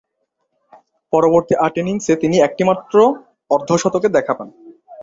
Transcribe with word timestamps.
পরবর্তী 1.13 1.53
আট 1.59 1.75
ইনিংসে 1.77 2.13
তিনি 2.15 2.35
একটিমাত্র 2.39 2.95
অর্ধ-শতকের 3.51 4.11
দেখা 4.11 4.33
পান। 4.33 4.47